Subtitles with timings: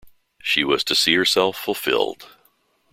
[0.41, 2.27] She was to see herself fulfilled.